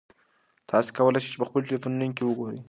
تاسي 0.69 0.89
کولای 0.97 1.21
شئ 1.27 1.37
په 1.39 1.47
خپلو 1.49 1.65
ټیلیفونونو 1.67 2.13
کې 2.17 2.23
وګورئ. 2.25 2.59